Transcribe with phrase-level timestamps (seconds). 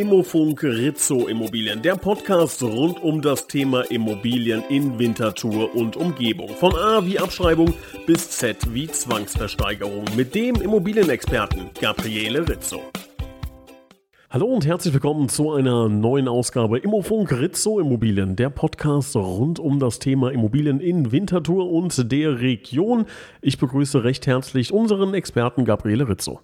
[0.00, 6.48] Immofunk Rizzo Immobilien, der Podcast rund um das Thema Immobilien in Winterthur und Umgebung.
[6.56, 7.74] Von A wie Abschreibung
[8.06, 12.80] bis Z wie Zwangsversteigerung mit dem Immobilienexperten Gabriele Rizzo.
[14.30, 19.78] Hallo und herzlich willkommen zu einer neuen Ausgabe Immofunk Rizzo Immobilien, der Podcast rund um
[19.80, 23.04] das Thema Immobilien in Winterthur und der Region.
[23.42, 26.40] Ich begrüße recht herzlich unseren Experten Gabriele Rizzo.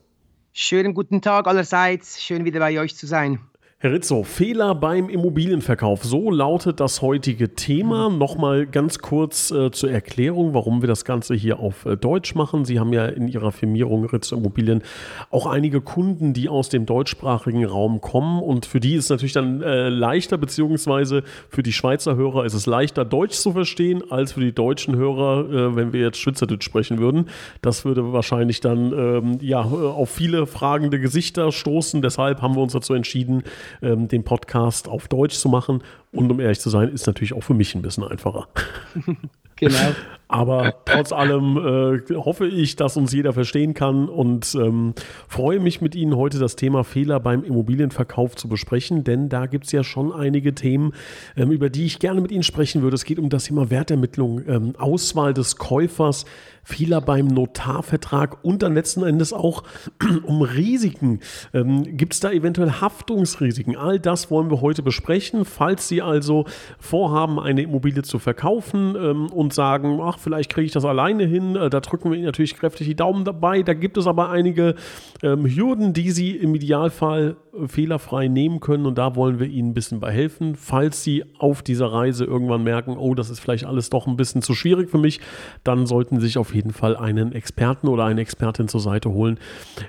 [0.59, 2.23] Schönen guten Tag allerseits.
[2.23, 3.41] Schön wieder bei euch zu sein.
[3.79, 6.02] Herr Rizzo, Fehler beim Immobilienverkauf.
[6.02, 8.09] So lautet das heutige Thema.
[8.09, 12.65] Nochmal ganz kurz äh, zur Erklärung, warum wir das Ganze hier auf äh, Deutsch machen.
[12.65, 14.82] Sie haben ja in Ihrer Firmierung Rizzo Immobilien
[15.30, 18.42] auch einige Kunden, die aus dem deutschsprachigen Raum kommen.
[18.42, 22.54] Und für die ist es natürlich dann äh, leichter, beziehungsweise für die Schweizer Hörer ist
[22.54, 26.65] es leichter, Deutsch zu verstehen, als für die deutschen Hörer, äh, wenn wir jetzt Schweizerdeutsch
[26.65, 27.29] sprechen würden.
[27.60, 32.01] Das würde wahrscheinlich dann ähm, ja, auf viele fragende Gesichter stoßen.
[32.01, 33.43] Deshalb haben wir uns dazu entschieden,
[33.83, 35.83] ähm, den Podcast auf Deutsch zu machen.
[36.16, 38.49] Und um ehrlich zu sein, ist natürlich auch für mich ein bisschen einfacher.
[39.59, 39.95] Genau.
[40.29, 44.93] Aber trotz allem äh, hoffe ich, dass uns jeder verstehen kann und ähm,
[45.29, 49.66] freue mich mit Ihnen heute das Thema Fehler beim Immobilienverkauf zu besprechen, denn da gibt
[49.66, 50.95] es ja schon einige Themen,
[51.37, 52.96] ähm, über die ich gerne mit Ihnen sprechen würde.
[52.96, 56.24] Es geht um das Thema Wertermittlung, ähm, Auswahl des Käufers,
[56.65, 59.62] Fehler beim Notarvertrag und dann letzten Endes auch
[60.24, 61.21] um Risiken.
[61.55, 63.77] Ähm, Gibt es da eventuell Haftungsrisiken?
[63.77, 65.44] All das wollen wir heute besprechen.
[65.44, 66.47] Falls Sie also
[66.78, 71.56] vorhaben, eine Immobilie zu verkaufen ähm, und sagen, ach, vielleicht kriege ich das alleine hin,
[71.56, 73.62] äh, da drücken wir Ihnen natürlich kräftig die Daumen dabei.
[73.62, 74.75] Da gibt es aber einige
[75.22, 79.71] ähm, Hürden, die Sie im Idealfall äh, fehlerfrei nehmen können und da wollen wir Ihnen
[79.71, 80.54] ein bisschen bei helfen.
[80.54, 84.43] Falls Sie auf dieser Reise irgendwann merken, oh, das ist vielleicht alles doch ein bisschen
[84.43, 85.21] zu schwierig für mich,
[85.65, 89.38] dann sollten Sie sich auf jeden Fall einen Experten oder eine Expertin zur Seite holen,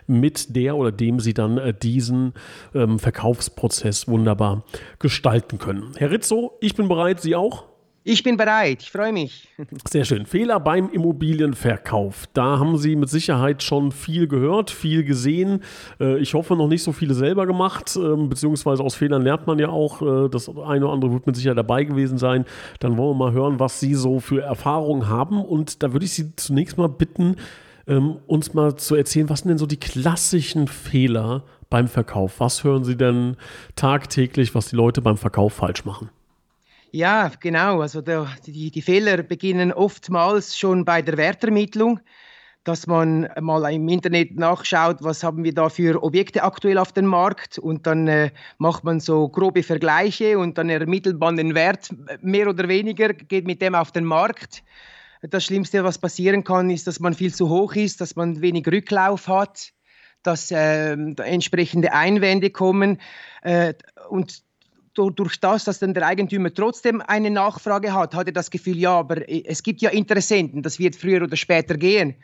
[0.08, 2.34] mit der oder dem Sie dann äh, diesen
[2.74, 4.64] ähm, Verkaufsprozess wunderbar
[5.00, 5.92] gestalten können.
[5.98, 7.64] Herr Rizzo, ich bin bereit, Sie auch?
[8.04, 9.48] Ich bin bereit, ich freue mich.
[9.90, 10.28] Sehr schön.
[10.28, 12.26] Fehler beim Immobilienverkauf.
[12.34, 15.64] Da haben Sie mit Sicherheit schon viel gehört, viel gesehen.
[16.00, 19.58] Äh, ich hoffe, noch nicht so viele selber gemacht, ähm, beziehungsweise aus Fehlern lernt man
[19.58, 20.04] ja auch.
[20.04, 22.46] Äh, das eine oder andere wird mit Sicherheit dabei gewesen sein.
[22.80, 25.44] Dann wollen wir mal hören, was Sie so für Erfahrungen haben.
[25.44, 27.38] Und da würde ich Sie zunächst mal bitten,
[27.88, 32.40] ähm, uns mal zu erzählen, was sind denn so die klassischen Fehler beim Verkauf?
[32.40, 33.38] Was hören Sie denn
[33.76, 36.10] tagtäglich, was die Leute beim Verkauf falsch machen?
[36.92, 37.82] Ja, genau.
[37.82, 42.00] Also der, die, die Fehler beginnen oftmals schon bei der Wertermittlung
[42.68, 47.06] dass man mal im Internet nachschaut, was haben wir da für Objekte aktuell auf dem
[47.06, 51.90] Markt und dann äh, macht man so grobe Vergleiche und dann ermittelt man den Wert
[52.22, 54.64] mehr oder weniger, geht mit dem auf den Markt.
[55.22, 58.68] Das Schlimmste, was passieren kann, ist, dass man viel zu hoch ist, dass man wenig
[58.68, 59.72] Rücklauf hat,
[60.28, 63.00] dass äh, entsprechende Einwände kommen
[63.42, 63.74] äh,
[64.10, 64.44] und
[64.94, 68.98] durch das, dass dann der Eigentümer trotzdem eine Nachfrage hat, hat er das Gefühl, ja,
[68.98, 72.16] aber es gibt ja Interessenten, das wird früher oder später gehen.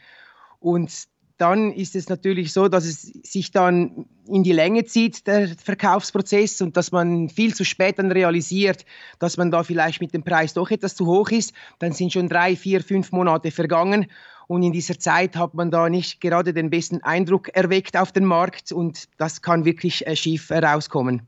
[0.59, 5.49] Und dann ist es natürlich so, dass es sich dann in die Länge zieht, der
[5.49, 8.85] Verkaufsprozess, und dass man viel zu spät dann realisiert,
[9.19, 11.53] dass man da vielleicht mit dem Preis doch etwas zu hoch ist.
[11.79, 14.07] Dann sind schon drei, vier, fünf Monate vergangen.
[14.47, 18.25] Und in dieser Zeit hat man da nicht gerade den besten Eindruck erweckt auf den
[18.25, 21.23] Markt und das kann wirklich äh, schief herauskommen.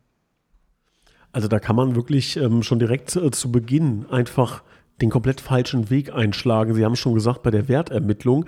[1.32, 4.64] Also da kann man wirklich ähm, schon direkt äh, zu Beginn einfach
[5.02, 6.74] den komplett falschen Weg einschlagen.
[6.74, 8.46] Sie haben schon gesagt, bei der Wertermittlung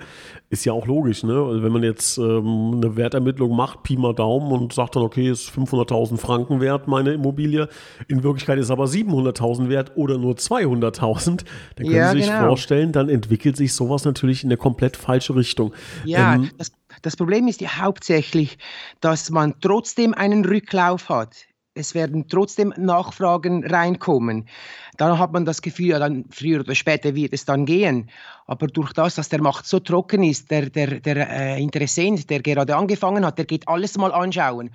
[0.48, 1.34] ist ja auch logisch, ne?
[1.34, 5.30] Also wenn man jetzt ähm, eine Wertermittlung macht, Pi mal Daumen und sagt dann, okay,
[5.30, 7.68] ist 500.000 Franken wert meine Immobilie,
[8.08, 11.44] in Wirklichkeit ist aber 700.000 wert oder nur 200.000,
[11.76, 12.48] dann können ja, Sie sich genau.
[12.48, 15.74] vorstellen, dann entwickelt sich sowas natürlich in eine komplett falsche Richtung.
[16.06, 16.72] Ja, ähm, das,
[17.02, 18.56] das Problem ist ja hauptsächlich,
[19.02, 21.47] dass man trotzdem einen Rücklauf hat
[21.78, 24.48] es werden trotzdem Nachfragen reinkommen.
[24.96, 28.10] Dann hat man das Gefühl, ja, dann früher oder später wird es dann gehen.
[28.46, 32.42] Aber durch das, dass der Markt so trocken ist, der, der, der äh, Interessent, der
[32.42, 34.70] gerade angefangen hat, der geht alles mal anschauen.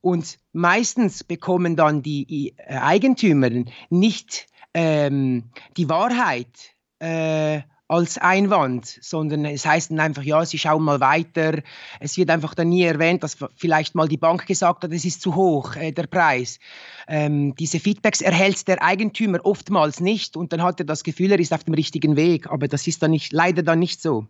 [0.00, 3.50] Und meistens bekommen dann die äh, Eigentümer
[3.88, 5.44] nicht ähm,
[5.76, 7.60] die Wahrheit äh,
[7.92, 11.60] als Einwand, sondern es heißt dann einfach, ja, sie schauen mal weiter.
[12.00, 15.20] Es wird einfach dann nie erwähnt, dass vielleicht mal die Bank gesagt hat, es ist
[15.20, 16.58] zu hoch, äh, der Preis.
[17.06, 21.38] Ähm, diese Feedbacks erhält der Eigentümer oftmals nicht und dann hat er das Gefühl, er
[21.38, 24.26] ist auf dem richtigen Weg, aber das ist dann nicht, leider dann nicht so.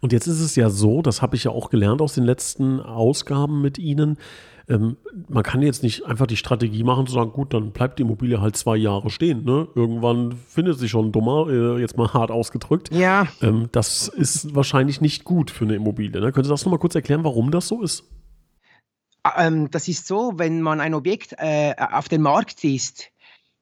[0.00, 2.80] Und jetzt ist es ja so, das habe ich ja auch gelernt aus den letzten
[2.80, 4.18] Ausgaben mit Ihnen,
[4.70, 4.96] ähm,
[5.28, 8.40] man kann jetzt nicht einfach die Strategie machen, zu sagen, gut, dann bleibt die Immobilie
[8.40, 9.44] halt zwei Jahre stehen.
[9.44, 9.68] Ne?
[9.74, 12.94] Irgendwann findet sich schon dummer, äh, jetzt mal hart ausgedrückt.
[12.94, 13.26] Ja.
[13.42, 16.20] Ähm, das ist wahrscheinlich nicht gut für eine Immobilie.
[16.20, 16.32] Ne?
[16.32, 18.04] Können Sie das nochmal kurz erklären, warum das so ist?
[19.36, 23.10] Ähm, das ist so, wenn man ein Objekt äh, auf dem Markt ist,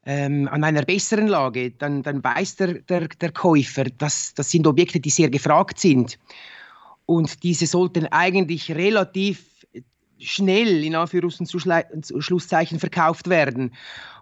[0.05, 4.67] ähm, an einer besseren Lage, dann, dann weiß der, der, der Käufer, dass das sind
[4.67, 6.19] Objekte, die sehr gefragt sind.
[7.07, 9.49] Und diese sollten eigentlich relativ
[10.19, 13.75] schnell in Anführungszeichen verkauft werden.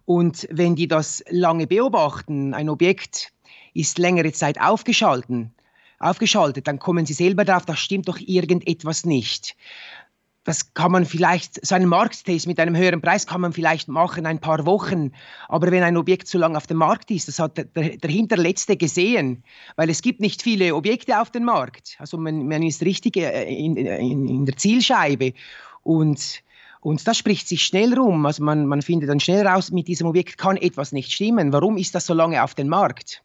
[0.05, 3.33] Und wenn die das lange beobachten, ein Objekt
[3.75, 5.53] ist längere Zeit aufgeschalten,
[5.99, 9.57] aufgeschaltet, dann kommen sie selber drauf, da stimmt doch irgendetwas nicht
[10.47, 14.27] das kann man vielleicht, so einen Markttest mit einem höheren Preis kann man vielleicht machen,
[14.27, 15.11] ein paar Wochen.
[15.49, 18.77] Aber wenn ein Objekt so lange auf dem Markt ist, das hat der, der Hinterletzte
[18.77, 19.43] gesehen,
[19.75, 21.97] weil es gibt nicht viele Objekte auf dem Markt.
[21.99, 25.33] Also man, man ist richtig äh, in, in, in der Zielscheibe.
[25.87, 26.43] Und
[26.81, 28.27] und das spricht sich schnell rum.
[28.27, 31.53] Also man, man findet dann schnell raus, mit diesem Objekt kann etwas nicht stimmen.
[31.53, 33.25] Warum ist das so lange auf dem Markt?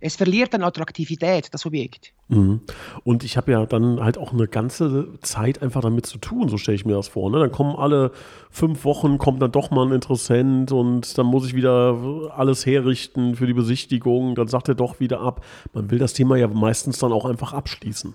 [0.00, 2.12] Es verliert an Attraktivität, das Objekt.
[2.28, 2.60] Mhm.
[3.04, 6.58] Und ich habe ja dann halt auch eine ganze Zeit einfach damit zu tun, so
[6.58, 7.30] stelle ich mir das vor.
[7.30, 7.38] Ne?
[7.38, 8.10] Dann kommen alle
[8.50, 13.36] fünf Wochen, kommt dann doch mal ein Interessent und dann muss ich wieder alles herrichten
[13.36, 14.34] für die Besichtigung.
[14.34, 15.42] Dann sagt er doch wieder ab.
[15.72, 18.12] Man will das Thema ja meistens dann auch einfach abschließen.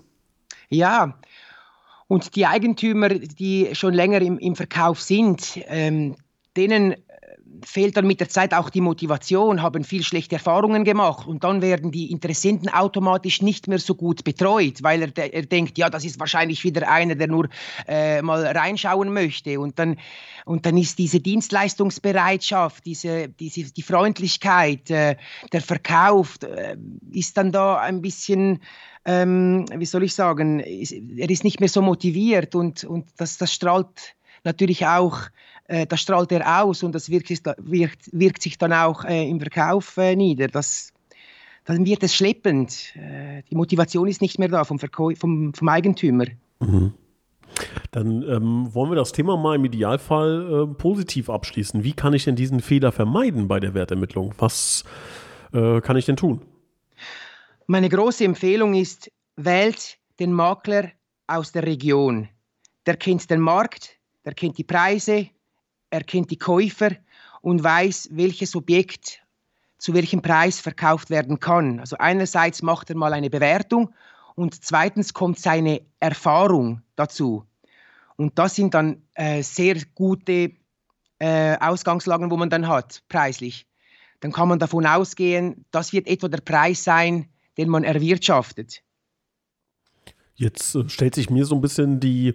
[0.68, 1.14] Ja,
[2.08, 6.16] und die Eigentümer, die schon länger im, im Verkauf sind, ähm,
[6.56, 6.96] denen
[7.64, 11.62] fehlt dann mit der Zeit auch die Motivation, haben viel schlechte Erfahrungen gemacht und dann
[11.62, 16.04] werden die Interessenten automatisch nicht mehr so gut betreut, weil er, er denkt, ja, das
[16.04, 17.48] ist wahrscheinlich wieder einer, der nur
[17.86, 19.60] äh, mal reinschauen möchte.
[19.60, 19.96] Und dann,
[20.44, 25.16] und dann ist diese Dienstleistungsbereitschaft, diese, diese, die Freundlichkeit, äh,
[25.52, 26.76] der Verkauf äh,
[27.10, 28.60] ist dann da ein bisschen
[29.04, 33.54] ähm, wie soll ich sagen, er ist nicht mehr so motiviert und, und das, das
[33.54, 34.14] strahlt
[34.44, 35.18] natürlich auch
[35.68, 39.96] das strahlt er aus und das wirkt, wirkt, wirkt sich dann auch äh, im Verkauf
[39.98, 40.48] äh, nieder.
[40.48, 40.92] Das,
[41.64, 42.96] dann wird es schleppend.
[42.96, 46.24] Äh, die Motivation ist nicht mehr da vom, Verkäu vom, vom Eigentümer.
[46.60, 46.94] Mhm.
[47.90, 51.84] Dann ähm, wollen wir das Thema mal im Idealfall äh, positiv abschließen.
[51.84, 54.34] Wie kann ich denn diesen Fehler vermeiden bei der Wertermittlung?
[54.38, 54.84] Was
[55.52, 56.42] äh, kann ich denn tun?
[57.66, 60.92] Meine große Empfehlung ist, wählt den Makler
[61.26, 62.28] aus der Region.
[62.86, 65.28] Der kennt den Markt, der kennt die Preise,
[65.90, 66.90] er kennt die Käufer
[67.40, 69.22] und weiß, welches Objekt
[69.78, 71.80] zu welchem Preis verkauft werden kann.
[71.80, 73.94] Also einerseits macht er mal eine Bewertung
[74.34, 77.44] und zweitens kommt seine Erfahrung dazu.
[78.16, 80.52] Und das sind dann äh, sehr gute
[81.20, 83.66] äh, Ausgangslagen, wo man dann hat, preislich.
[84.20, 88.82] Dann kann man davon ausgehen, das wird etwa der Preis sein, den man erwirtschaftet.
[90.38, 92.28] Jetzt äh, stellt sich mir so ein bisschen die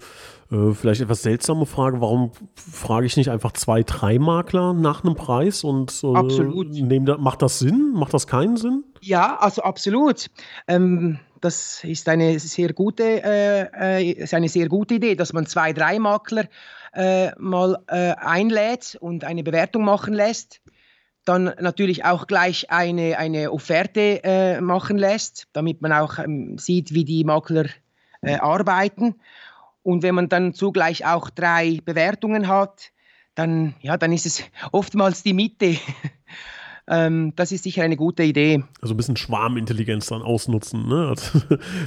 [0.52, 5.16] äh, vielleicht etwas seltsame Frage, warum frage ich nicht einfach zwei, drei Makler nach einem
[5.16, 6.70] Preis und äh, absolut.
[6.70, 7.94] Nehm, macht das Sinn?
[7.96, 8.84] Macht das keinen Sinn?
[9.00, 10.28] Ja, also absolut.
[10.68, 15.46] Ähm, das ist eine sehr gute, äh, äh ist eine sehr gute Idee, dass man
[15.46, 16.50] zwei, drei Makler
[16.92, 20.62] äh, mal einlädt und eine Bewertung machen lässt
[21.26, 26.94] dann natürlich auch gleich eine, eine Offerte äh, machen lässt, damit man auch ähm, sieht,
[26.94, 27.68] wie die Makler
[28.24, 29.16] äh, arbeiten.
[29.84, 32.92] Und wenn man dann zugleich auch drei Bewertungen hat,
[33.36, 35.78] dann, ja, dann ist es oftmals die Mitte.
[36.88, 38.64] ähm, das ist sicher eine gute Idee.
[38.82, 41.08] Also ein bisschen Schwarmintelligenz dann ausnutzen, ne?
[41.10, 41.40] Also,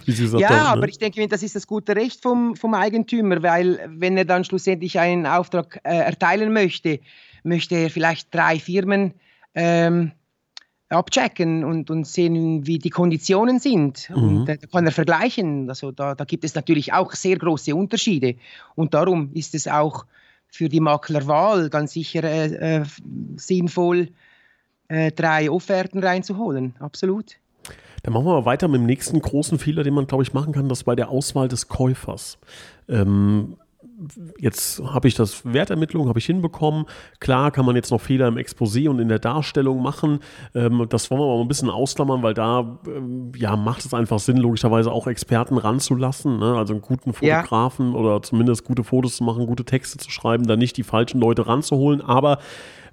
[0.04, 0.68] wie Sie gesagt ja, haben, ne?
[0.68, 4.44] aber ich denke, das ist das gute Recht vom, vom Eigentümer, weil wenn er dann
[4.44, 7.00] schlussendlich einen Auftrag äh, erteilen möchte,
[7.44, 9.14] möchte er vielleicht drei Firmen
[9.54, 10.12] ähm,
[10.88, 14.10] abchecken und, und sehen, wie die Konditionen sind.
[14.10, 14.16] Mhm.
[14.16, 15.68] Und äh, da kann er vergleichen.
[15.68, 18.36] Also da, da gibt es natürlich auch sehr große Unterschiede.
[18.74, 20.06] Und darum ist es auch
[20.46, 22.84] für die Maklerwahl ganz sicher äh, äh,
[23.36, 24.08] sinnvoll,
[24.88, 26.74] äh, drei Offerten reinzuholen.
[26.78, 27.36] Absolut.
[28.02, 30.52] Dann machen wir mal weiter mit dem nächsten großen Fehler, den man, glaube ich, machen
[30.52, 32.38] kann, das bei der Auswahl des Käufers.
[32.88, 33.56] Ähm,
[34.38, 36.86] jetzt habe ich das Wertermittlung, habe ich hinbekommen.
[37.20, 40.20] Klar kann man jetzt noch Fehler im Exposé und in der Darstellung machen.
[40.54, 44.18] Ähm, das wollen wir aber ein bisschen ausklammern, weil da ähm, ja, macht es einfach
[44.18, 46.38] Sinn, logischerweise auch Experten ranzulassen.
[46.38, 46.56] Ne?
[46.56, 47.98] Also einen guten Fotografen ja.
[47.98, 51.46] oder zumindest gute Fotos zu machen, gute Texte zu schreiben, da nicht die falschen Leute
[51.46, 52.02] ranzuholen.
[52.02, 52.38] Aber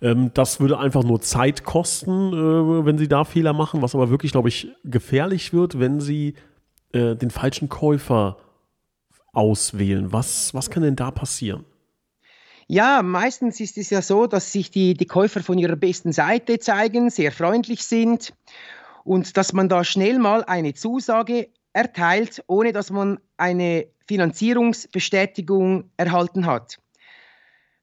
[0.01, 4.10] ähm, das würde einfach nur Zeit kosten, äh, wenn sie da Fehler machen, was aber
[4.10, 6.36] wirklich, glaube ich, gefährlich wird, wenn sie
[6.93, 8.38] äh, den falschen Käufer
[9.34, 10.13] auswählen?
[10.13, 11.66] Was, was kann denn da passieren?
[12.68, 16.60] Ja, meistens ist es ja so, dass sich die, die Käufer von ihrer besten Seite
[16.60, 18.34] zeigen, sehr freundlich sind
[19.04, 26.46] und dass man da schnell mal eine Zusage erteilt, ohne dass man eine Finanzierungsbestätigung erhalten
[26.46, 26.78] hat.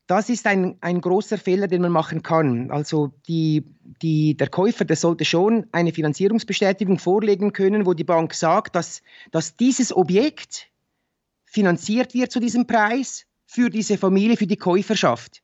[0.07, 2.73] Das ist ein, ein großer Fehler, den man machen kann.
[2.73, 3.65] Also die,
[4.03, 9.03] die, der Käufer, der sollte schon eine Finanzierungsbestätigung vorlegen können, wo die Bank sagt, dass,
[9.31, 10.70] dass dieses Objekt
[11.51, 15.43] finanziert wird zu diesem Preis, für diese Familie, für die Käuferschaft.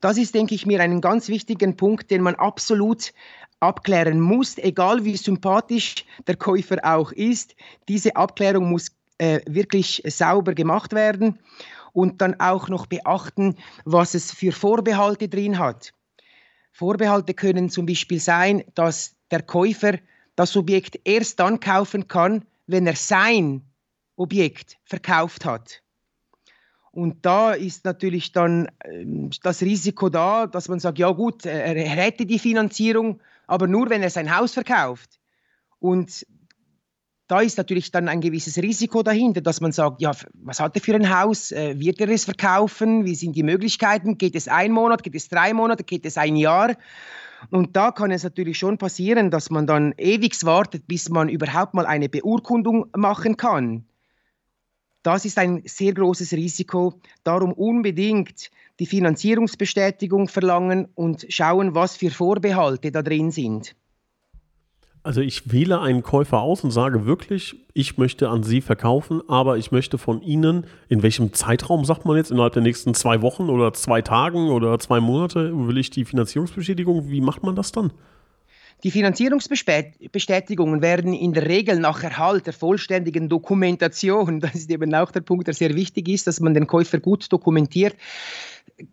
[0.00, 3.12] Das ist, denke ich mir, einen ganz wichtigen Punkt, den man absolut
[3.58, 7.56] abklären muss, egal wie sympathisch der Käufer auch ist.
[7.88, 11.40] Diese Abklärung muss äh, wirklich sauber gemacht werden
[11.92, 15.92] und dann auch noch beachten, was es für Vorbehalte drin hat.
[16.70, 19.98] Vorbehalte können zum Beispiel sein, dass der Käufer
[20.36, 23.62] das Objekt erst dann kaufen kann, wenn er sein
[24.20, 25.82] Objekt verkauft hat.
[26.92, 31.74] Und da ist natürlich dann ähm, das Risiko da, dass man sagt, ja gut, er
[31.74, 35.20] hätte die Finanzierung, aber nur wenn er sein Haus verkauft.
[35.78, 36.26] Und
[37.28, 40.82] da ist natürlich dann ein gewisses Risiko dahinter, dass man sagt, ja, was hat er
[40.82, 41.52] für ein Haus?
[41.52, 43.04] Äh, wird er es verkaufen?
[43.04, 44.18] Wie sind die Möglichkeiten?
[44.18, 45.04] Geht es ein Monat?
[45.04, 45.84] Geht es drei Monate?
[45.84, 46.74] Geht es ein Jahr?
[47.50, 51.72] Und da kann es natürlich schon passieren, dass man dann ewig wartet, bis man überhaupt
[51.72, 53.86] mal eine Beurkundung machen kann.
[55.02, 56.94] Das ist ein sehr großes Risiko.
[57.24, 63.74] Darum unbedingt die Finanzierungsbestätigung verlangen und schauen, was für Vorbehalte da drin sind.
[65.02, 69.56] Also ich wähle einen Käufer aus und sage wirklich, ich möchte an Sie verkaufen, aber
[69.56, 73.48] ich möchte von Ihnen, in welchem Zeitraum sagt man jetzt, innerhalb der nächsten zwei Wochen
[73.48, 77.08] oder zwei Tagen oder zwei Monate, will ich die Finanzierungsbestätigung?
[77.08, 77.94] Wie macht man das dann?
[78.82, 85.10] Die Finanzierungsbestätigungen werden in der Regel nach Erhalt der vollständigen Dokumentation, das ist eben auch
[85.10, 87.96] der Punkt, der sehr wichtig ist, dass man den Käufer gut dokumentiert,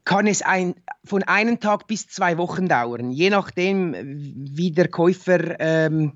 [0.04, 0.76] kann es ein,
[1.06, 6.14] von einem Tag bis zwei Wochen dauern, je nachdem, wie der Käufer ähm,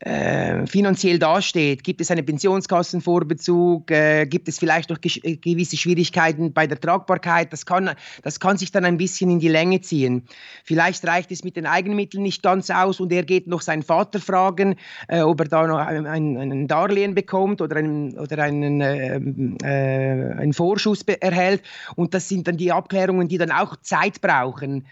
[0.00, 1.82] äh, finanziell dasteht.
[1.82, 3.90] Gibt es einen Pensionskassenvorbezug?
[3.90, 7.52] Äh, gibt es vielleicht noch äh, gewisse Schwierigkeiten bei der Tragbarkeit?
[7.52, 7.90] Das kann,
[8.22, 10.22] das kann sich dann ein bisschen in die Länge ziehen.
[10.64, 14.20] Vielleicht reicht es mit den Eigenmitteln nicht ganz aus und er geht noch seinen Vater
[14.20, 14.76] fragen,
[15.08, 19.16] äh, ob er da noch ein, ein, ein Darlehen bekommt oder einen, oder einen, äh,
[19.16, 21.62] äh, einen Vorschuss erhält.
[21.96, 24.86] Und das sind dann die Abklärungen, die dann auch Zeit brauchen.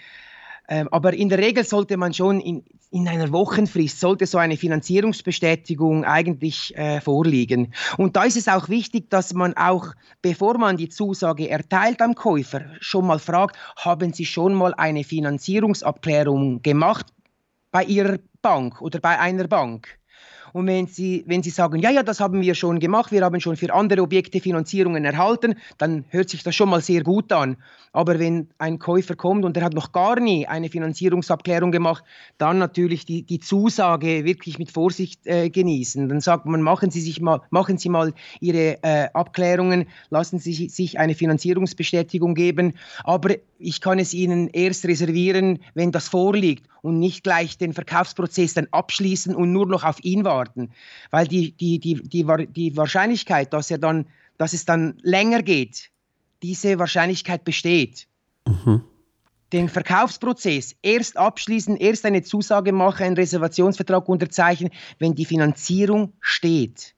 [0.68, 4.56] Ähm, aber in der Regel sollte man schon in, in einer Wochenfrist sollte so eine
[4.56, 7.72] Finanzierungsbestätigung eigentlich äh, vorliegen.
[7.96, 12.14] Und da ist es auch wichtig, dass man auch, bevor man die Zusage erteilt am
[12.14, 17.06] Käufer, schon mal fragt, haben Sie schon mal eine Finanzierungsabklärung gemacht
[17.70, 19.98] bei Ihrer Bank oder bei einer Bank?
[20.56, 23.38] Und wenn Sie, wenn Sie sagen, ja, ja, das haben wir schon gemacht, wir haben
[23.40, 27.58] schon für andere Objekte Finanzierungen erhalten, dann hört sich das schon mal sehr gut an.
[27.92, 32.04] Aber wenn ein Käufer kommt und er hat noch gar nie eine Finanzierungsabklärung gemacht,
[32.38, 36.08] dann natürlich die, die Zusage wirklich mit Vorsicht äh, genießen.
[36.08, 40.70] Dann sagt man, machen Sie, sich mal, machen Sie mal Ihre äh, Abklärungen, lassen Sie
[40.70, 42.72] sich eine Finanzierungsbestätigung geben.
[43.04, 48.54] Aber ich kann es Ihnen erst reservieren, wenn das vorliegt und nicht gleich den Verkaufsprozess
[48.54, 50.70] dann abschließen und nur noch auf ihn warten.
[51.10, 54.06] Weil die, die, die, die, die Wahrscheinlichkeit, dass, er dann,
[54.38, 55.90] dass es dann länger geht,
[56.42, 58.06] diese Wahrscheinlichkeit besteht.
[58.46, 58.82] Mhm.
[59.52, 66.95] Den Verkaufsprozess erst abschließen, erst eine Zusage machen, einen Reservationsvertrag unterzeichnen, wenn die Finanzierung steht.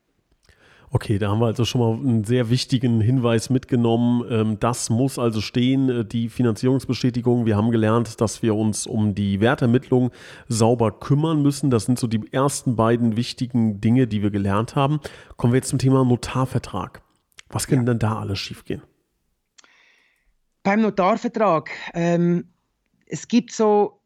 [0.91, 4.25] Okay, da haben wir also schon mal einen sehr wichtigen Hinweis mitgenommen.
[4.31, 7.45] Ähm, das muss also stehen, äh, die Finanzierungsbestätigung.
[7.45, 10.11] Wir haben gelernt, dass wir uns um die Wertermittlung
[10.49, 11.69] sauber kümmern müssen.
[11.69, 15.01] Das sind so die ersten beiden wichtigen Dinge, die wir gelernt haben.
[15.37, 17.03] Kommen wir jetzt zum Thema Notarvertrag.
[17.51, 17.85] Was kann ja.
[17.85, 18.83] denn da alles schiefgehen?
[20.63, 22.49] Beim Notarvertrag, ähm,
[23.07, 23.98] es gibt so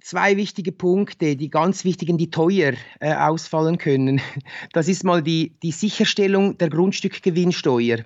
[0.00, 4.20] zwei wichtige Punkte, die ganz wichtigen, die teuer äh, ausfallen können.
[4.72, 8.04] Das ist mal die, die Sicherstellung der Grundstückgewinnsteuer,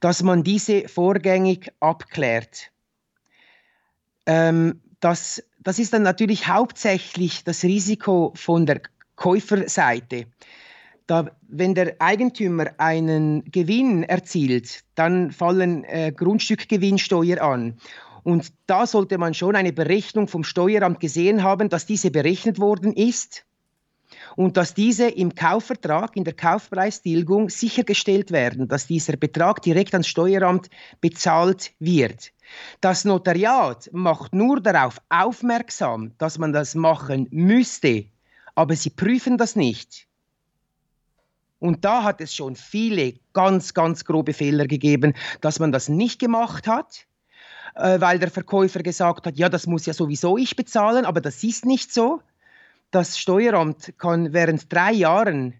[0.00, 2.70] dass man diese vorgängig abklärt.
[4.26, 8.82] Ähm, das, das ist dann natürlich hauptsächlich das Risiko von der
[9.16, 10.26] Käuferseite.
[11.06, 17.76] Da, wenn der Eigentümer einen Gewinn erzielt, dann fallen äh, Grundstückgewinnsteuer an.
[18.24, 22.92] Und da sollte man schon eine Berechnung vom Steueramt gesehen haben, dass diese berechnet worden
[22.92, 23.44] ist
[24.36, 30.06] und dass diese im Kaufvertrag, in der Kaufpreistilgung sichergestellt werden, dass dieser Betrag direkt ans
[30.06, 32.32] Steueramt bezahlt wird.
[32.80, 38.06] Das Notariat macht nur darauf aufmerksam, dass man das machen müsste,
[38.54, 40.06] aber sie prüfen das nicht.
[41.58, 46.18] Und da hat es schon viele ganz, ganz grobe Fehler gegeben, dass man das nicht
[46.18, 47.06] gemacht hat
[47.74, 51.42] äh, weil der Verkäufer gesagt hat, ja, das muss ja sowieso ich bezahlen, aber das
[51.44, 52.20] ist nicht so.
[52.90, 55.54] Das Steueramt kann während drei Jahren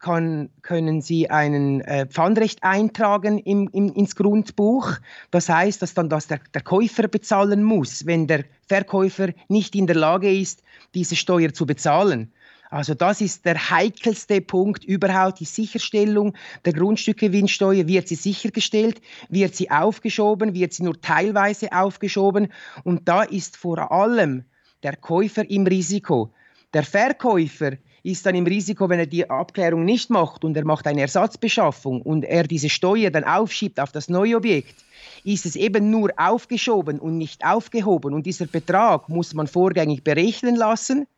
[0.00, 4.94] kann, können Sie ein äh, Pfandrecht eintragen im, im, ins Grundbuch.
[5.30, 9.86] Das heißt, dass dann das der, der Käufer bezahlen muss, wenn der Verkäufer nicht in
[9.86, 10.62] der Lage ist,
[10.94, 12.32] diese Steuer zu bezahlen.
[12.70, 16.34] Also das ist der heikelste Punkt überhaupt, die Sicherstellung
[16.64, 17.88] der Grundstückgewinnsteuer.
[17.88, 19.00] Wird sie sichergestellt?
[19.28, 20.54] Wird sie aufgeschoben?
[20.54, 22.52] Wird sie nur teilweise aufgeschoben?
[22.84, 24.44] Und da ist vor allem
[24.84, 26.32] der Käufer im Risiko.
[26.72, 27.72] Der Verkäufer
[28.04, 32.00] ist dann im Risiko, wenn er die Abklärung nicht macht und er macht eine Ersatzbeschaffung
[32.00, 34.76] und er diese Steuer dann aufschiebt auf das neue Objekt,
[35.24, 38.14] ist es eben nur aufgeschoben und nicht aufgehoben.
[38.14, 41.08] Und dieser Betrag muss man vorgängig berechnen lassen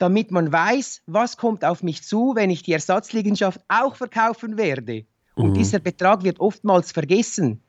[0.00, 5.04] damit man weiß, was kommt auf mich zu, wenn ich die Ersatzliegenschaft auch verkaufen werde.
[5.34, 5.54] Und mhm.
[5.54, 7.60] dieser Betrag wird oftmals vergessen.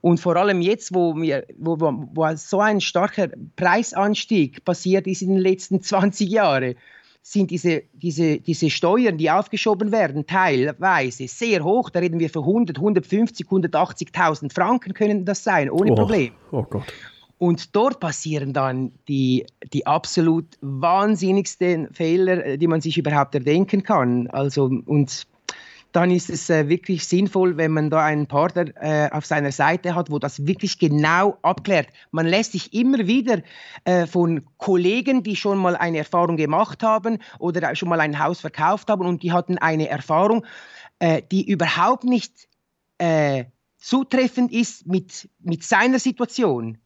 [0.00, 5.34] Und vor allem jetzt, wo, wir, wo, wo so ein starker Preisanstieg passiert ist in
[5.34, 6.74] den letzten 20 Jahren,
[7.20, 11.90] sind diese, diese, diese Steuern, die aufgeschoben werden, teilweise sehr hoch.
[11.90, 16.32] Da reden wir von 100, 150, 180.000 Franken können das sein, ohne oh, Problem.
[16.50, 16.90] Oh Gott.
[17.38, 23.84] Und dort passieren dann die, die absolut wahnsinnigsten Fehler, äh, die man sich überhaupt erdenken
[23.84, 24.26] kann.
[24.28, 25.26] Also, und
[25.92, 29.94] dann ist es äh, wirklich sinnvoll, wenn man da einen Partner äh, auf seiner Seite
[29.94, 31.88] hat, wo das wirklich genau abklärt.
[32.10, 33.40] Man lässt sich immer wieder
[33.84, 38.40] äh, von Kollegen, die schon mal eine Erfahrung gemacht haben oder schon mal ein Haus
[38.40, 40.44] verkauft haben und die hatten eine Erfahrung,
[40.98, 42.48] äh, die überhaupt nicht
[42.98, 43.44] äh,
[43.78, 46.78] zutreffend ist mit, mit seiner Situation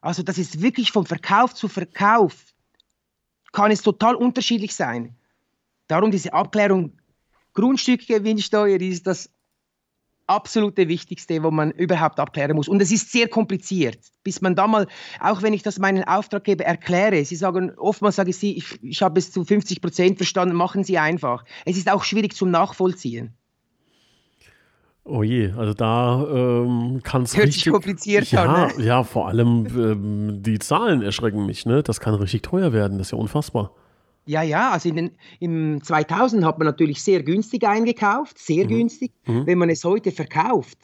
[0.00, 2.34] also das ist wirklich vom Verkauf zu Verkauf,
[3.52, 5.16] kann es total unterschiedlich sein.
[5.88, 6.92] Darum diese Abklärung
[7.54, 9.28] Grundstückgewinnsteuer ist das
[10.30, 12.68] absolute Wichtigste, wo man überhaupt abklären muss.
[12.68, 14.86] Und es ist sehr kompliziert, bis man da mal,
[15.18, 19.02] auch wenn ich das meinen Auftraggeber erkläre, sie sagen, oftmals sage ich sie, ich, ich
[19.02, 21.44] habe es zu 50 Prozent verstanden, machen Sie einfach.
[21.64, 23.36] Es ist auch schwierig zum Nachvollziehen.
[25.04, 28.84] Oh je, also da ähm, kann es richtig sich kompliziert ja, an, ne?
[28.84, 31.82] ja, vor allem ähm, die Zahlen erschrecken mich, ne?
[31.82, 33.72] Das kann richtig teuer werden, das ist ja unfassbar.
[34.26, 38.68] Ja, ja, also in den, im 2000 hat man natürlich sehr günstig eingekauft, sehr mhm.
[38.68, 39.12] günstig.
[39.26, 39.46] Mhm.
[39.46, 40.78] Wenn man es heute verkauft,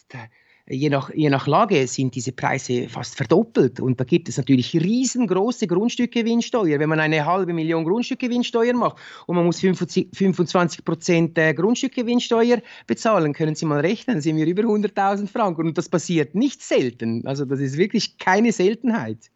[0.68, 3.80] je nach, je nach Lage sind diese Preise fast verdoppelt.
[3.80, 6.78] Und da gibt es natürlich riesengroße Grundstückgewinnsteuer.
[6.78, 13.54] Wenn man eine halbe Million Grundstückgewinnsteuer macht und man muss 25 Prozent Grundstückgewinnsteuer bezahlen, können
[13.54, 15.68] Sie mal rechnen, sind wir über 100.000 Franken.
[15.68, 17.26] Und das passiert nicht selten.
[17.26, 19.30] Also das ist wirklich keine Seltenheit.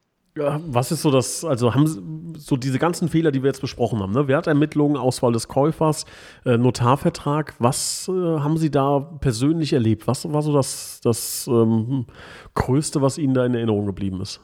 [0.67, 4.13] Was ist so das, also haben so diese ganzen Fehler, die wir jetzt besprochen haben,
[4.13, 4.29] ne?
[4.29, 6.05] Wertermittlung, Auswahl des Käufers,
[6.45, 10.07] äh, Notarvertrag, was äh, haben Sie da persönlich erlebt?
[10.07, 12.07] Was war so das, das ähm,
[12.55, 14.41] Größte, was Ihnen da in Erinnerung geblieben ist?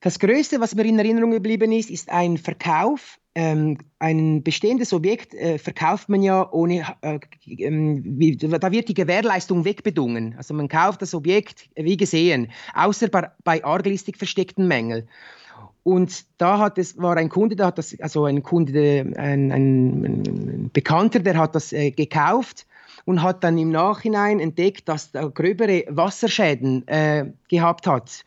[0.00, 3.19] Das Größte, was mir in Erinnerung geblieben ist, ist ein Verkauf.
[3.36, 8.94] Ähm, ein bestehendes Objekt äh, verkauft man ja ohne, äh, äh, wie, da wird die
[8.94, 10.34] Gewährleistung wegbedungen.
[10.36, 15.08] Also man kauft das Objekt wie gesehen, außer bei, bei arglistig versteckten Mängeln.
[15.84, 20.70] Und da hat es, war ein Kunde, der hat das, also ein Kunde, ein, ein
[20.72, 22.66] Bekannter, der hat das äh, gekauft
[23.04, 28.24] und hat dann im Nachhinein entdeckt, dass er gröbere Wasserschäden äh, gehabt hat.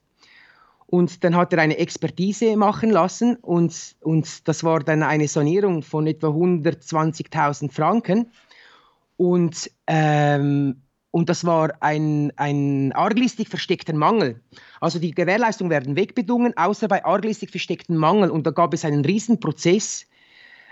[0.94, 5.82] Und dann hat er eine Expertise machen lassen und, und das war dann eine Sanierung
[5.82, 8.32] von etwa 120.000 Franken.
[9.18, 14.40] Und, ähm, und das war ein, ein arglistig versteckter Mangel.
[14.82, 18.30] Also die Gewährleistung werden wegbedungen, außer bei arglistig versteckten Mangel.
[18.30, 20.06] Und da gab es einen Riesenprozess.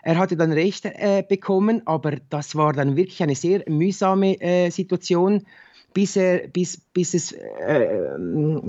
[0.03, 4.69] Er hatte dann Recht äh, bekommen, aber das war dann wirklich eine sehr mühsame äh,
[4.69, 5.47] Situation
[5.93, 8.17] bis, er, bis, bis es äh,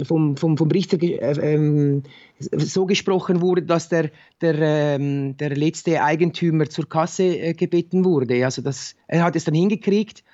[0.05, 2.03] vom, vom, vom Richter äh, äh,
[2.39, 8.45] so gesprochen wurde, dass der, der, ähm, der letzte Eigentümer zur Kasse äh, gebeten wurde.
[8.45, 10.25] Also das, er hat es dann hingekriegt,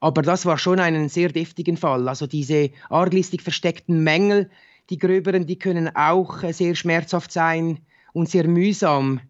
[0.00, 2.08] aber das war schon ein sehr deftigen Fall.
[2.08, 4.50] Also diese arglistig versteckten Mängel,
[4.90, 7.80] die gröberen, die können auch äh, sehr schmerzhaft sein
[8.12, 9.20] und sehr mühsam,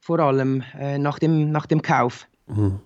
[0.00, 2.26] vor allem äh, nach, dem, nach dem Kauf.
[2.46, 2.80] Mhm.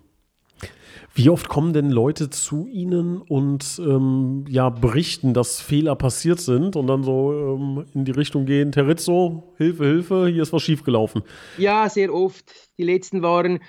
[1.13, 6.75] Wie oft kommen denn Leute zu Ihnen und ähm, ja, berichten, dass Fehler passiert sind
[6.75, 11.23] und dann so ähm, in die Richtung gehen, Terrizzo, Hilfe, Hilfe, hier ist was schiefgelaufen?
[11.57, 12.45] Ja, sehr oft.
[12.77, 13.59] Die letzten waren,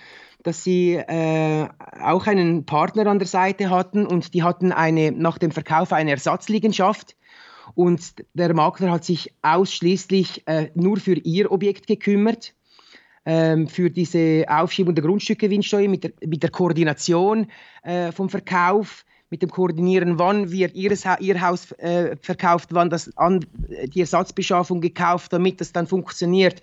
[0.43, 1.69] dass sie äh,
[2.03, 6.11] auch einen Partner an der Seite hatten und die hatten eine, nach dem Verkauf eine
[6.13, 7.17] Ersatzliegenschaft.
[7.75, 12.55] Und der Makler hat sich ausschließlich äh, nur für ihr Objekt gekümmert
[13.27, 17.49] ähm, für diese Aufschiebung der Grundstückgewinnsteuer mit der, mit der Koordination
[17.83, 23.17] äh, vom Verkauf, mit dem Koordinieren, wann wird ihres, Ihr Haus äh, verkauft, wann das
[23.17, 23.47] an,
[23.95, 26.61] die Ersatzbeschaffung gekauft, damit das dann funktioniert,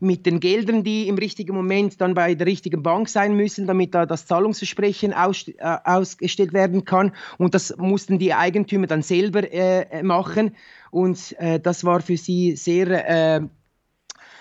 [0.00, 3.94] mit den Geldern, die im richtigen Moment dann bei der richtigen Bank sein müssen, damit
[3.94, 5.52] da das Zahlungsversprechen aus, äh,
[5.84, 7.12] ausgestellt werden kann.
[7.38, 10.56] Und das mussten die Eigentümer dann selber äh, machen.
[10.90, 13.40] Und äh, das war für sie sehr äh,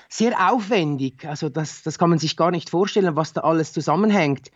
[0.09, 1.25] sehr aufwendig.
[1.25, 4.51] Also das, das kann man sich gar nicht vorstellen, was da alles zusammenhängt.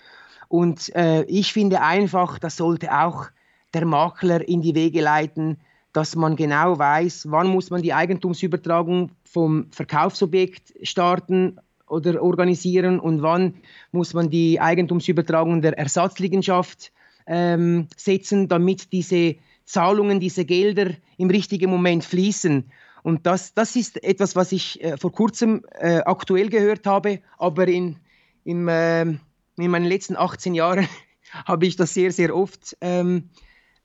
[0.48, 3.28] Und äh, ich finde einfach, das sollte auch
[3.74, 5.58] der Makler in die Wege leiten,
[5.94, 13.22] dass man genau weiß, wann muss man die Eigentumsübertragung vom Verkaufsobjekt starten oder organisieren und
[13.22, 13.56] wann
[13.92, 16.92] muss man die Eigentumsübertragung der Ersatzliegenschaft
[17.28, 19.36] ähm, setzen, damit diese
[19.66, 22.72] Zahlungen, diese Gelder im richtigen Moment fließen.
[23.04, 27.68] Und das, das ist etwas, was ich äh, vor kurzem äh, aktuell gehört habe, aber
[27.68, 27.98] in,
[28.44, 29.20] im, äh, in
[29.58, 30.88] meinen letzten 18 Jahren
[31.46, 33.30] habe ich das sehr, sehr oft ähm,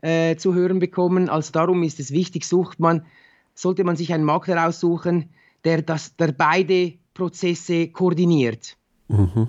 [0.03, 1.29] äh, zu hören bekommen.
[1.29, 3.07] Also darum ist es wichtig, sucht man,
[3.55, 5.31] sollte man sich einen Makler aussuchen,
[5.65, 8.77] der, das, der beide Prozesse koordiniert.
[9.09, 9.49] Mhm.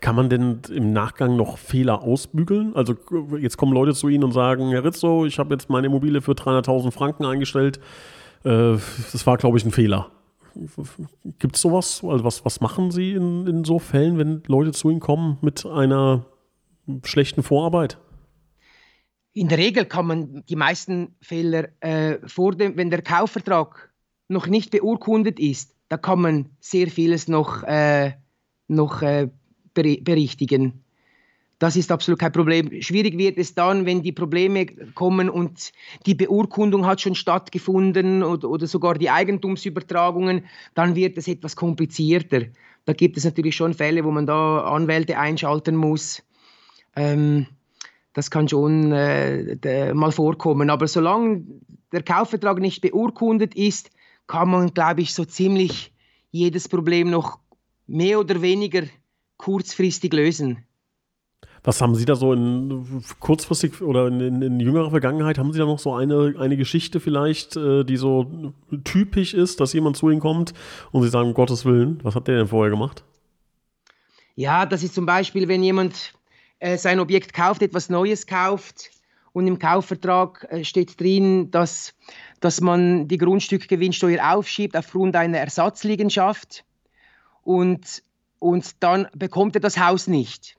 [0.00, 2.76] Kann man denn im Nachgang noch Fehler ausbügeln?
[2.76, 2.94] Also
[3.40, 6.32] jetzt kommen Leute zu Ihnen und sagen, Herr Rizzo, ich habe jetzt meine Immobilie für
[6.32, 7.80] 300.000 Franken eingestellt.
[8.44, 8.78] Äh,
[9.12, 10.10] das war, glaube ich, ein Fehler.
[11.38, 12.02] Gibt es sowas?
[12.04, 15.66] Also was, was machen Sie in, in so Fällen, wenn Leute zu Ihnen kommen mit
[15.66, 16.26] einer
[17.02, 17.98] schlechten Vorarbeit?
[19.32, 23.92] In der Regel man die meisten Fehler äh, vor dem, wenn der Kaufvertrag
[24.28, 28.12] noch nicht beurkundet ist, da kann man sehr vieles noch, äh,
[28.68, 29.28] noch äh,
[29.74, 30.83] berichtigen.
[31.64, 32.82] Das ist absolut kein Problem.
[32.82, 35.72] Schwierig wird es dann, wenn die Probleme kommen und
[36.04, 42.42] die Beurkundung hat schon stattgefunden oder, oder sogar die Eigentumsübertragungen, dann wird es etwas komplizierter.
[42.84, 46.22] Da gibt es natürlich schon Fälle, wo man da Anwälte einschalten muss.
[46.96, 47.46] Ähm,
[48.12, 50.68] das kann schon äh, mal vorkommen.
[50.68, 51.44] Aber solange
[51.92, 53.88] der Kaufvertrag nicht beurkundet ist,
[54.26, 55.94] kann man, glaube ich, so ziemlich
[56.30, 57.38] jedes Problem noch
[57.86, 58.82] mehr oder weniger
[59.38, 60.66] kurzfristig lösen.
[61.66, 65.58] Was haben Sie da so in kurzfristig oder in, in, in, jüngerer Vergangenheit, haben Sie
[65.58, 68.52] da noch so eine, eine Geschichte vielleicht, äh, die so
[68.84, 70.52] typisch ist, dass jemand zu Ihnen kommt
[70.92, 73.02] und Sie sagen, um Gottes Willen, was hat der denn vorher gemacht?
[74.36, 76.12] Ja, das ist zum Beispiel, wenn jemand
[76.58, 78.90] äh, sein Objekt kauft, etwas Neues kauft
[79.32, 81.94] und im Kaufvertrag äh, steht drin, dass,
[82.40, 86.64] dass man die Grundstückgewinnsteuer aufschiebt aufgrund einer Ersatzliegenschaft
[87.42, 88.02] und,
[88.38, 90.58] und dann bekommt er das Haus nicht.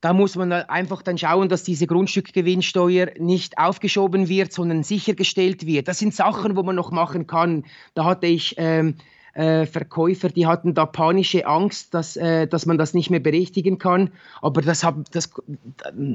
[0.00, 5.88] Da muss man einfach dann schauen, dass diese Grundstückgewinnsteuer nicht aufgeschoben wird, sondern sichergestellt wird.
[5.88, 7.64] Das sind Sachen, wo man noch machen kann.
[7.94, 8.94] Da hatte ich ähm,
[9.34, 13.78] äh, Verkäufer, die hatten da panische Angst, dass, äh, dass man das nicht mehr berichtigen
[13.78, 14.10] kann.
[14.40, 15.30] Aber das, hab, das,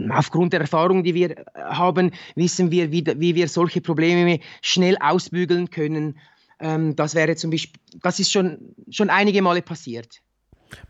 [0.09, 5.69] aufgrund der Erfahrung, die wir haben, wissen wir, wie, wie wir solche Probleme schnell ausbügeln
[5.69, 6.17] können.
[6.59, 10.21] Ähm, das wäre zum Beispiel, das ist schon, schon einige Male passiert.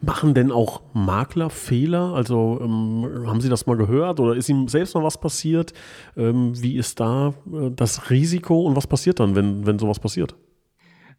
[0.02, 2.14] Machen denn auch Makler Fehler?
[2.14, 5.74] Also ähm, haben Sie das mal gehört oder ist Ihnen selbst mal was passiert?
[6.16, 10.36] Ähm, wie ist da äh, das Risiko und was passiert dann, wenn, wenn sowas passiert?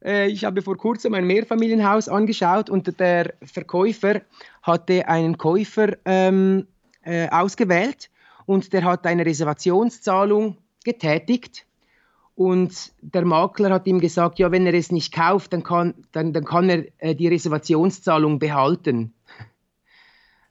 [0.04, 4.22] Äh, ich habe vor kurzem ein Mehrfamilienhaus angeschaut und der Verkäufer
[4.62, 6.66] hatte einen Käufer ähm,
[7.02, 8.10] äh, ausgewählt
[8.46, 11.65] und der hat eine Reservationszahlung getätigt.
[12.36, 16.34] Und der Makler hat ihm gesagt, ja, wenn er es nicht kauft, dann kann, dann,
[16.34, 19.14] dann kann er äh, die Reservationszahlung behalten.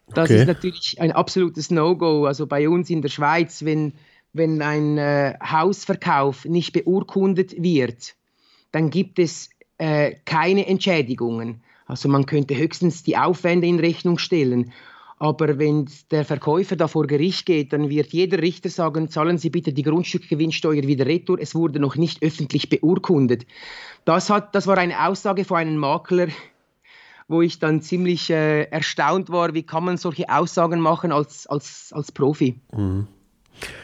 [0.08, 0.42] Das okay.
[0.42, 2.26] ist natürlich ein absolutes No-Go.
[2.26, 3.94] Also bei uns in der Schweiz, wenn,
[4.34, 8.16] wenn ein äh, Hausverkauf nicht beurkundet wird,
[8.72, 11.62] dann gibt es äh, keine Entschädigungen.
[11.86, 14.74] Also man könnte höchstens die Aufwände in Rechnung stellen.
[15.18, 19.50] Aber wenn der Verkäufer da vor Gericht geht, dann wird jeder Richter sagen, zahlen Sie
[19.50, 21.40] bitte die Grundstückgewinnsteuer wieder retour.
[21.40, 23.46] Es wurde noch nicht öffentlich beurkundet.
[24.04, 26.28] Das, hat, das war eine Aussage von einem Makler,
[27.30, 31.94] wo ich dann ziemlich äh, erstaunt war, wie kann man solche Aussagen machen als, als,
[31.94, 32.60] als Profi.
[32.74, 33.08] Mhm.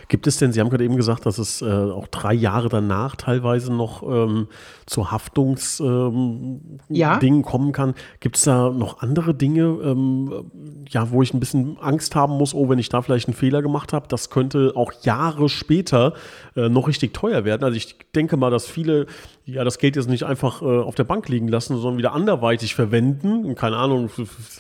[0.08, 3.16] Gibt es denn, Sie haben gerade eben gesagt, dass es äh, auch drei Jahre danach
[3.16, 4.48] teilweise noch ähm,
[4.86, 7.20] zu Haftungsdingen ähm, ja.
[7.42, 7.94] kommen kann.
[8.20, 10.52] Gibt es da noch andere Dinge, ähm,
[10.90, 13.62] ja, wo ich ein bisschen Angst haben muss, oh, wenn ich da vielleicht einen Fehler
[13.62, 16.14] gemacht habe, das könnte auch Jahre später
[16.56, 17.64] äh, noch richtig teuer werden.
[17.64, 19.08] Also ich denke mal, dass viele
[19.54, 22.76] ja das Geld jetzt nicht einfach äh, auf der Bank liegen lassen, sondern wieder anderweitig
[22.76, 23.46] verwenden.
[23.46, 24.10] Und, keine Ahnung,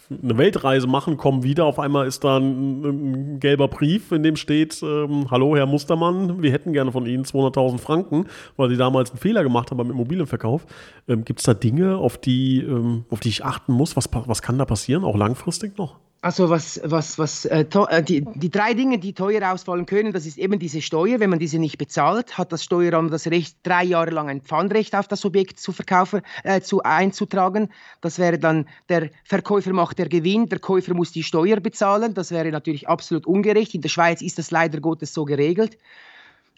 [0.09, 4.35] eine Weltreise machen, kommen wieder, auf einmal ist da ein, ein gelber Brief, in dem
[4.35, 8.25] steht, ähm, hallo Herr Mustermann, wir hätten gerne von Ihnen 200.000 Franken,
[8.57, 10.65] weil Sie damals einen Fehler gemacht haben beim Immobilienverkauf.
[11.07, 13.95] Ähm, Gibt es da Dinge, auf die, ähm, auf die ich achten muss?
[13.95, 15.97] Was, was kann da passieren, auch langfristig noch?
[16.23, 20.27] Also was, was, was, äh, äh, die, die drei Dinge, die teuer ausfallen können, das
[20.27, 21.19] ist eben diese Steuer.
[21.19, 24.93] Wenn man diese nicht bezahlt, hat das Steueramt das Recht, drei Jahre lang ein Pfandrecht
[24.93, 27.69] auf das Objekt zu verkaufen, äh, zu einzutragen.
[28.01, 32.13] Das wäre dann, der Verkäufer macht der Gewinn, der Käufer muss die Steuer bezahlen.
[32.13, 33.73] Das wäre natürlich absolut ungerecht.
[33.73, 35.79] In der Schweiz ist das leider Gottes so geregelt.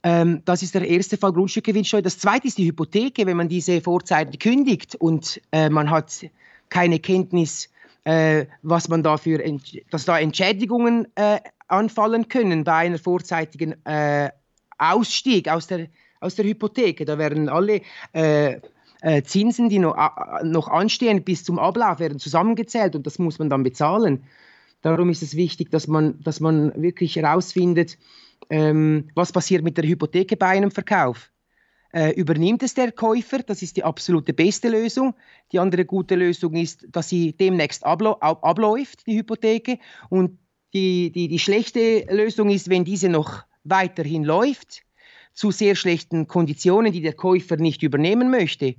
[0.03, 2.01] Ähm, das ist der erste Fall Grundstückgewinnsteuer.
[2.01, 6.25] Das zweite ist die Hypotheke, wenn man diese vorzeitig kündigt und äh, man hat
[6.67, 7.69] keine Kenntnis,
[8.03, 9.41] äh, was man dafür,
[9.91, 14.29] dass da Entschädigungen äh, anfallen können bei einer vorzeitigen äh,
[14.77, 15.87] Ausstieg aus der,
[16.19, 17.05] aus der Hypotheke.
[17.05, 17.81] Da werden alle
[18.13, 18.59] äh,
[19.01, 19.95] äh, Zinsen, die noch,
[20.43, 24.23] noch anstehen bis zum Ablauf, werden zusammengezählt und das muss man dann bezahlen.
[24.81, 27.97] Darum ist es wichtig, dass man, dass man wirklich herausfindet,
[28.49, 31.32] ähm, was passiert mit der Hypotheke bei einem Verkauf.
[31.93, 33.39] Äh, übernimmt es der Käufer?
[33.39, 35.13] Das ist die absolute beste Lösung.
[35.51, 39.77] Die andere gute Lösung ist, dass sie demnächst abläuft, die Hypotheke.
[40.09, 40.39] Und
[40.73, 44.81] die, die, die schlechte Lösung ist, wenn diese noch weiterhin läuft,
[45.33, 48.75] zu sehr schlechten Konditionen, die der Käufer nicht übernehmen möchte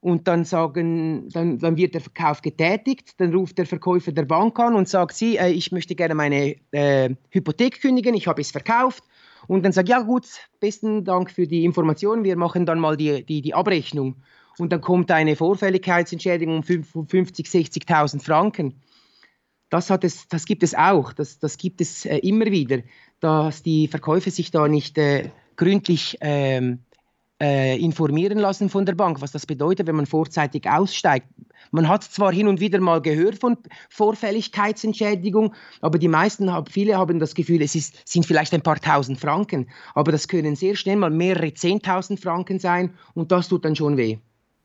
[0.00, 4.58] und dann sagen, dann, dann wird der Verkauf getätigt, dann ruft der Verkäufer der Bank
[4.58, 8.50] an und sagt sie, äh, ich möchte gerne meine äh, Hypothek kündigen, ich habe es
[8.50, 9.04] verkauft.
[9.48, 10.26] Und dann sagt, ja gut,
[10.60, 14.22] besten Dank für die Information, wir machen dann mal die, die, die Abrechnung.
[14.58, 16.62] Und dann kommt eine Vorfälligkeitsentschädigung
[16.94, 18.80] um 50, 60.000 Franken.
[19.70, 22.82] Das, hat es, das gibt es auch, das, das gibt es äh, immer wieder,
[23.20, 26.80] dass die Verkäufer sich da nicht äh, gründlich ähm,
[27.42, 31.26] äh, informieren lassen von der Bank, was das bedeutet, wenn man vorzeitig aussteigt.
[31.72, 33.56] Man hat zwar hin und wieder mal gehört von
[33.90, 39.18] Vorfälligkeitsentschädigung, aber die meisten, viele haben das Gefühl, es ist, sind vielleicht ein paar tausend
[39.18, 43.74] Franken, aber das können sehr schnell mal mehrere zehntausend Franken sein und das tut dann
[43.74, 44.18] schon weh.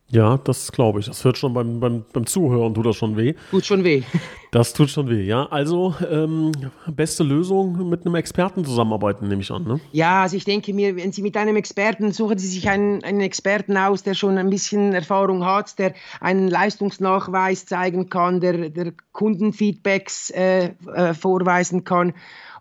[0.10, 1.08] Ja, das glaube ich.
[1.08, 3.34] Das hört schon beim, beim, beim Zuhören, tut das schon weh.
[3.52, 4.04] Tut schon weh.
[4.50, 5.46] Das tut schon weh, ja.
[5.48, 6.54] Also, ähm,
[6.88, 9.66] beste Lösung mit einem Experten zusammenarbeiten, nehme ich an.
[9.66, 9.82] Ne?
[9.92, 13.20] Ja, also ich denke mir, wenn Sie mit einem Experten, suchen Sie sich einen, einen
[13.20, 18.94] Experten aus, der schon ein bisschen Erfahrung hat, der einen Leistungsnachweis zeigen kann, der, der
[19.12, 22.14] Kundenfeedbacks äh, äh, vorweisen kann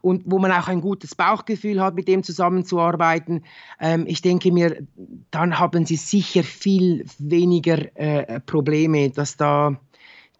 [0.06, 3.44] und wo man auch ein gutes Bauchgefühl hat, mit dem zusammenzuarbeiten.
[3.80, 4.86] Ähm, ich denke mir,
[5.32, 9.80] dann haben sie sicher viel weniger äh, Probleme, dass da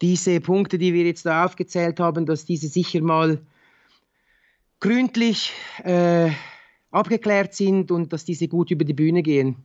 [0.01, 3.41] diese Punkte, die wir jetzt da aufgezählt haben, dass diese sicher mal
[4.79, 5.51] gründlich
[5.83, 6.29] äh,
[6.91, 9.57] abgeklärt sind und dass diese gut über die Bühne gehen.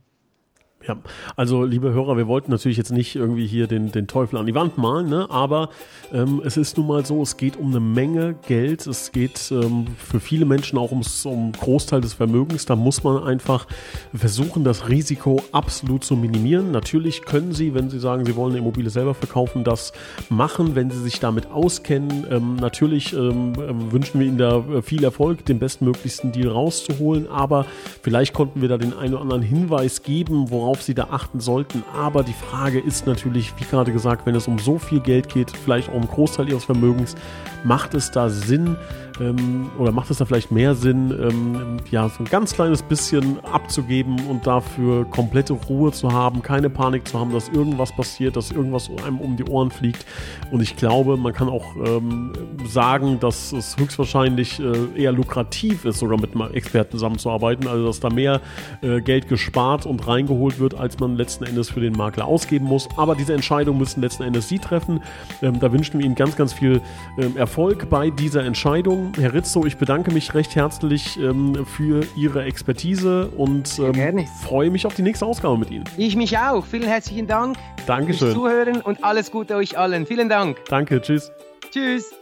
[0.85, 0.97] Ja,
[1.37, 4.53] also liebe Hörer, wir wollten natürlich jetzt nicht irgendwie hier den, den Teufel an die
[4.53, 5.27] Wand malen, ne?
[5.29, 5.69] aber
[6.11, 9.87] ähm, es ist nun mal so, es geht um eine Menge Geld, es geht ähm,
[9.97, 13.65] für viele Menschen auch ums, um Großteil des Vermögens, da muss man einfach
[14.13, 16.71] versuchen, das Risiko absolut zu minimieren.
[16.71, 19.93] Natürlich können Sie, wenn Sie sagen, Sie wollen eine Immobilie selber verkaufen, das
[20.27, 22.27] machen, wenn Sie sich damit auskennen.
[22.29, 23.53] Ähm, natürlich ähm,
[23.89, 27.65] wünschen wir Ihnen da viel Erfolg, den bestmöglichsten Deal rauszuholen, aber
[28.01, 31.39] vielleicht konnten wir da den einen oder anderen Hinweis geben, worauf worauf Sie da achten
[31.39, 31.83] sollten.
[31.95, 35.51] Aber die Frage ist natürlich, wie gerade gesagt, wenn es um so viel Geld geht,
[35.51, 37.15] vielleicht auch um einen Großteil Ihres Vermögens,
[37.63, 38.75] macht es da Sinn,
[39.19, 43.43] ähm, oder macht es da vielleicht mehr Sinn, ähm, ja, so ein ganz kleines bisschen
[43.45, 48.51] abzugeben und dafür komplette Ruhe zu haben, keine Panik zu haben, dass irgendwas passiert, dass
[48.51, 50.05] irgendwas einem um die Ohren fliegt.
[50.51, 52.33] Und ich glaube, man kann auch ähm,
[52.65, 58.09] sagen, dass es höchstwahrscheinlich äh, eher lukrativ ist, sogar mit Experten zusammenzuarbeiten, also dass da
[58.09, 58.41] mehr
[58.81, 62.87] äh, Geld gespart und reingeholt wird, als man letzten Endes für den Makler ausgeben muss.
[62.97, 65.01] Aber diese Entscheidung müssen letzten Endes Sie treffen.
[65.41, 66.81] Ähm, da wünschen wir Ihnen ganz, ganz viel
[67.17, 69.02] ähm, Erfolg bei dieser Entscheidung.
[69.17, 74.85] Herr Rizzo, ich bedanke mich recht herzlich ähm, für Ihre Expertise und ähm, freue mich
[74.85, 75.85] auf die nächste Ausgabe mit Ihnen.
[75.97, 76.65] Ich mich auch.
[76.65, 78.19] Vielen herzlichen Dank Dankeschön.
[78.19, 80.05] fürs Zuhören und alles Gute euch allen.
[80.05, 80.57] Vielen Dank.
[80.69, 81.31] Danke, tschüss.
[81.71, 82.13] Tschüss.